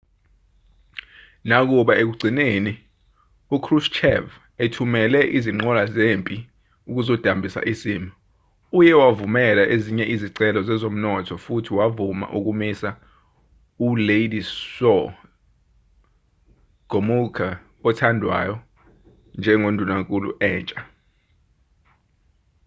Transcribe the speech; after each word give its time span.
nakuba 1.47 1.93
ekugcineni 2.01 2.73
ukrushchev 3.55 4.25
ethumele 4.63 5.19
izinqola 5.37 5.83
zempi 5.95 6.37
ukuzodambisa 6.89 7.59
isimo 7.73 8.11
uye 8.79 8.93
wavumela 9.01 9.63
ezinye 9.75 10.05
izicelo 10.15 10.59
zezomnotho 10.69 11.35
futhi 11.45 11.71
wavuma 11.77 12.25
ukumisa 12.37 12.89
uwladyslaw 13.85 15.03
gomulka 16.89 17.47
othandwayo 17.89 18.55
njengendunankulu 19.39 20.29
entsha 20.51 20.79